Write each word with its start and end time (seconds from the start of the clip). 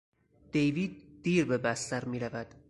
دیوید 0.51 1.03
دیر 1.23 1.45
به 1.45 1.57
بستر 1.57 2.05
میرود. 2.05 2.47